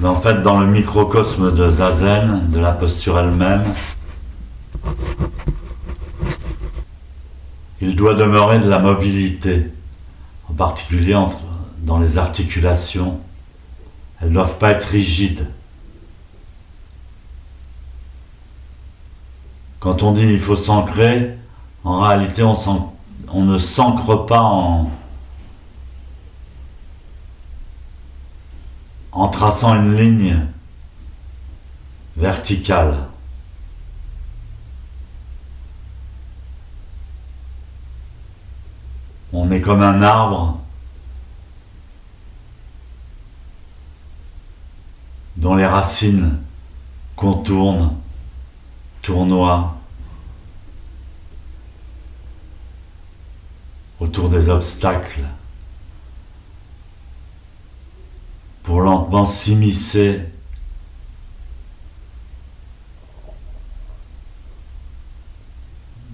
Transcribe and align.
Mais 0.00 0.08
en 0.08 0.16
fait, 0.16 0.42
dans 0.42 0.60
le 0.60 0.66
microcosme 0.66 1.54
de 1.54 1.70
Zazen, 1.70 2.50
de 2.50 2.58
la 2.58 2.72
posture 2.72 3.18
elle-même, 3.18 3.64
il 7.80 7.96
doit 7.96 8.14
demeurer 8.14 8.58
de 8.58 8.68
la 8.68 8.78
mobilité, 8.78 9.70
en 10.50 10.54
particulier 10.54 11.18
dans 11.78 11.98
les 11.98 12.18
articulations. 12.18 13.18
Elles 14.20 14.28
ne 14.28 14.34
doivent 14.34 14.58
pas 14.58 14.70
être 14.70 14.84
rigides. 14.84 15.46
Quand 19.80 20.02
on 20.02 20.12
dit 20.12 20.26
il 20.26 20.40
faut 20.40 20.56
s'ancrer, 20.56 21.36
en 21.84 22.00
réalité 22.00 22.42
on, 22.42 22.56
on 23.28 23.44
ne 23.44 23.58
s'ancre 23.58 24.26
pas 24.26 24.40
en, 24.42 24.90
en 29.16 29.28
traçant 29.28 29.74
une 29.74 29.96
ligne 29.96 30.46
verticale. 32.18 32.98
On 39.32 39.50
est 39.50 39.62
comme 39.62 39.80
un 39.80 40.02
arbre 40.02 40.60
dont 45.36 45.54
les 45.54 45.66
racines 45.66 46.38
contournent, 47.16 47.96
tournoient 49.00 49.78
autour 53.98 54.28
des 54.28 54.50
obstacles. 54.50 55.24
pour 58.66 58.75
lentement 58.86 59.26
s'immiscer 59.26 60.20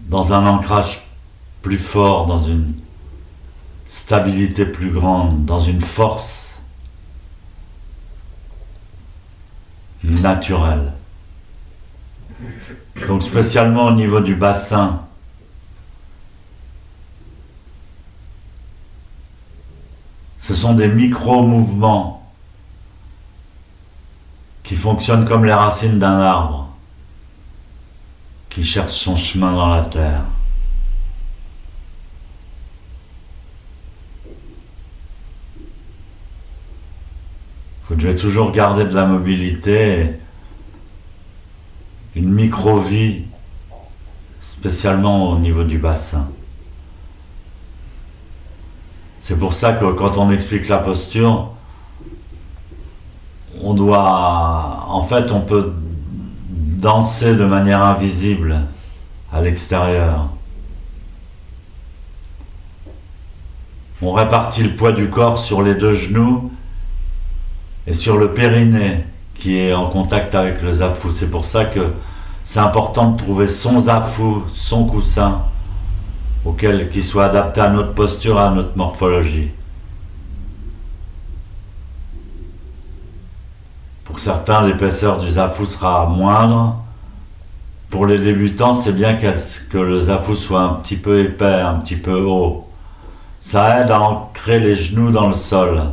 dans 0.09 0.33
un 0.33 0.47
ancrage 0.47 1.03
plus 1.61 1.79
fort, 1.79 2.25
dans 2.27 2.43
une 2.43 2.75
stabilité 3.87 4.65
plus 4.65 4.91
grande, 4.91 5.45
dans 5.45 5.61
une 5.61 5.83
force 5.83 6.55
naturelle. 10.03 10.93
Donc 13.07 13.23
spécialement 13.23 13.87
au 13.87 13.93
niveau 13.93 14.21
du 14.21 14.35
bassin, 14.35 15.05
ce 20.41 20.55
sont 20.55 20.73
des 20.73 20.89
micro-mouvements 20.89 22.22
qui 24.63 24.77
fonctionne 24.77 25.25
comme 25.25 25.45
les 25.45 25.53
racines 25.53 25.99
d'un 25.99 26.21
arbre 26.21 26.69
qui 28.49 28.65
cherche 28.65 28.93
son 28.93 29.17
chemin 29.17 29.53
dans 29.53 29.75
la 29.75 29.85
terre. 29.85 30.23
Vous 37.89 37.97
devez 37.97 38.15
toujours 38.15 38.53
garder 38.53 38.85
de 38.85 38.95
la 38.95 39.07
mobilité, 39.07 40.13
une 42.15 42.31
micro-vie, 42.33 43.25
spécialement 44.41 45.31
au 45.31 45.39
niveau 45.39 45.65
du 45.65 45.79
bassin. 45.79 46.29
C'est 49.23 49.39
pour 49.39 49.53
ça 49.53 49.73
que 49.73 49.93
quand 49.93 50.19
on 50.19 50.31
explique 50.31 50.69
la 50.69 50.79
posture, 50.79 51.53
on 53.73 53.75
doit, 53.75 54.85
en 54.89 55.03
fait, 55.05 55.33
on 55.33 55.41
peut 55.41 55.73
danser 56.51 57.35
de 57.35 57.47
manière 57.47 57.83
invisible 57.83 58.61
à 59.33 59.41
l'extérieur. 59.41 60.29
On 64.03 64.13
répartit 64.13 64.63
le 64.65 64.77
poids 64.77 64.93
du 64.93 65.09
corps 65.09 65.39
sur 65.39 65.63
les 65.63 65.75
deux 65.75 65.95
genoux 65.95 66.53
et 67.87 67.95
sur 67.95 68.19
le 68.19 68.35
périnée 68.35 69.07
qui 69.35 69.57
est 69.57 69.73
en 69.73 69.89
contact 69.89 70.35
avec 70.35 70.61
le 70.61 70.73
zafou. 70.73 71.13
C'est 71.15 71.31
pour 71.31 71.47
ça 71.47 71.65
que 71.65 71.95
c'est 72.45 72.61
important 72.61 73.13
de 73.13 73.17
trouver 73.17 73.47
son 73.47 73.81
zafou, 73.81 74.43
son 74.53 74.85
coussin, 74.85 75.45
auquel 76.45 76.91
qui 76.91 77.03
soit 77.03 77.25
adapté 77.25 77.63
à 77.63 77.71
notre 77.71 77.95
posture, 77.95 78.39
à 78.39 78.51
notre 78.51 78.77
morphologie. 78.77 79.51
Pour 84.13 84.21
certains, 84.21 84.67
l'épaisseur 84.67 85.17
du 85.17 85.31
zafou 85.31 85.65
sera 85.65 86.05
moindre. 86.05 86.77
Pour 87.89 88.05
les 88.05 88.19
débutants, 88.19 88.75
c'est 88.75 88.93
bien 88.93 89.17
que 89.17 89.79
le 89.79 90.03
zafou 90.03 90.37
soit 90.37 90.61
un 90.61 90.75
petit 90.75 90.97
peu 90.97 91.21
épais, 91.21 91.63
un 91.63 91.77
petit 91.77 91.97
peu 91.97 92.21
haut. 92.21 92.69
Ça 93.41 93.81
aide 93.81 93.91
à 93.91 94.03
ancrer 94.03 94.61
les 94.61 94.77
genoux 94.77 95.13
dans 95.13 95.29
le 95.29 95.35
sol. 95.35 95.85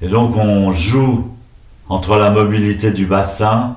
Et 0.00 0.08
donc 0.08 0.34
on 0.38 0.72
joue 0.72 1.30
entre 1.90 2.16
la 2.16 2.30
mobilité 2.30 2.90
du 2.90 3.04
bassin. 3.04 3.76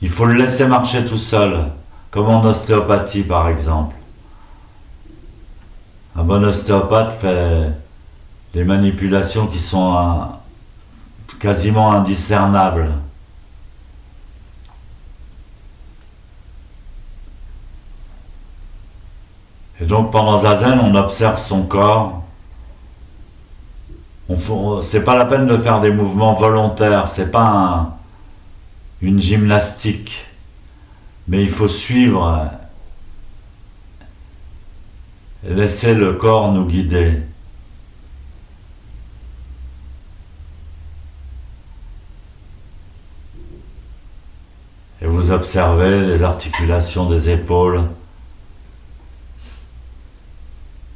Il 0.00 0.08
faut 0.08 0.24
le 0.24 0.32
laisser 0.32 0.66
marcher 0.66 1.04
tout 1.04 1.18
seul, 1.18 1.66
comme 2.10 2.30
en 2.30 2.42
ostéopathie 2.42 3.24
par 3.24 3.50
exemple. 3.50 3.96
Un 6.16 6.24
bon 6.24 6.42
ostéopathe 6.42 7.20
fait 7.20 7.83
des 8.54 8.62
manipulations 8.62 9.48
qui 9.48 9.58
sont 9.58 10.28
quasiment 11.40 11.92
indiscernables. 11.92 12.92
Et 19.80 19.84
donc 19.84 20.12
pendant 20.12 20.40
Zazen, 20.40 20.78
on 20.78 20.94
observe 20.94 21.40
son 21.40 21.64
corps. 21.64 22.22
C'est 24.82 25.02
pas 25.02 25.18
la 25.18 25.26
peine 25.26 25.48
de 25.48 25.58
faire 25.58 25.80
des 25.80 25.90
mouvements 25.90 26.34
volontaires, 26.34 27.08
c'est 27.08 27.30
pas 27.30 27.98
une 29.02 29.20
gymnastique, 29.20 30.24
mais 31.26 31.42
il 31.42 31.50
faut 31.50 31.68
suivre 31.68 32.50
et 35.46 35.52
laisser 35.52 35.92
le 35.92 36.14
corps 36.14 36.52
nous 36.52 36.64
guider. 36.64 37.20
Vous 45.14 45.30
observez 45.30 46.04
les 46.04 46.24
articulations 46.24 47.08
des 47.08 47.30
épaules, 47.30 47.84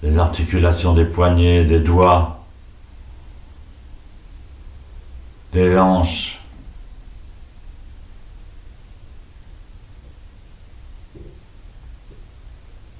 les 0.03 0.19
articulations 0.19 0.93
des 0.93 1.05
poignets, 1.05 1.65
des 1.65 1.79
doigts, 1.79 2.41
des 5.53 5.79
hanches. 5.79 6.41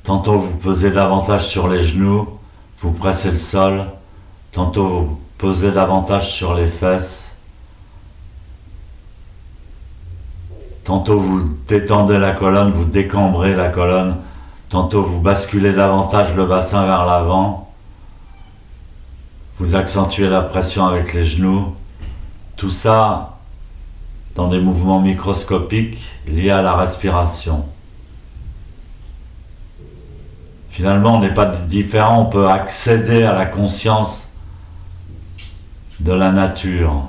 Tantôt 0.05 0.39
vous 0.39 0.57
posez 0.59 0.93
davantage 0.93 1.49
sur 1.49 1.67
les 1.67 1.83
genoux, 1.83 2.29
vous 2.81 2.93
pressez 2.93 3.33
le 3.33 3.37
sol, 3.37 3.87
tantôt 4.53 4.89
vous 4.89 5.21
posez 5.37 5.73
davantage 5.73 6.33
sur 6.33 6.55
les 6.55 6.69
fesses. 6.69 7.28
Tantôt 10.89 11.21
vous 11.21 11.43
détendez 11.69 12.17
la 12.17 12.33
colonne, 12.33 12.73
vous 12.73 12.87
décambrez 12.87 13.55
la 13.55 13.69
colonne, 13.69 14.17
tantôt 14.71 15.03
vous 15.03 15.21
basculez 15.21 15.75
davantage 15.75 16.35
le 16.35 16.47
bassin 16.47 16.87
vers 16.87 17.05
l'avant, 17.05 17.75
vous 19.59 19.75
accentuez 19.75 20.31
la 20.31 20.41
pression 20.41 20.87
avec 20.87 21.13
les 21.13 21.27
genoux. 21.27 21.75
Tout 22.57 22.71
ça 22.71 23.37
dans 24.35 24.49
des 24.49 24.61
mouvements 24.61 24.99
microscopiques 24.99 26.09
liés 26.27 26.49
à 26.49 26.63
la 26.63 26.75
respiration. 26.75 27.67
Finalement, 30.71 31.17
on 31.17 31.21
n'est 31.21 31.35
pas 31.35 31.45
différent, 31.45 32.23
on 32.23 32.31
peut 32.31 32.49
accéder 32.49 33.25
à 33.25 33.35
la 33.35 33.45
conscience 33.45 34.27
de 36.01 36.15
la 36.15 36.33
nature. 36.33 37.03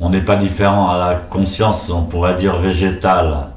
On 0.00 0.10
n'est 0.10 0.20
pas 0.20 0.36
différent 0.36 0.90
à 0.90 0.98
la 0.98 1.14
conscience, 1.16 1.90
on 1.90 2.02
pourrait 2.02 2.36
dire 2.36 2.58
végétale. 2.58 3.53